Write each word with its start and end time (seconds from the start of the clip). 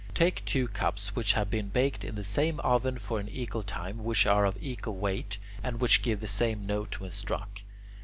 Take 0.15 0.43
two 0.45 0.67
cups 0.67 1.15
which 1.15 1.33
have 1.33 1.51
been 1.51 1.67
baked 1.69 2.03
in 2.03 2.15
the 2.15 2.23
same 2.23 2.59
oven 2.61 2.97
for 2.97 3.19
an 3.19 3.29
equal 3.29 3.61
time, 3.61 4.03
which 4.03 4.25
are 4.25 4.45
of 4.45 4.57
equal 4.59 4.95
weight, 4.97 5.37
and 5.61 5.79
which 5.79 6.01
give 6.01 6.21
the 6.21 6.25
same 6.27 6.65
note 6.65 6.99
when 6.99 7.11
struck. 7.11 7.61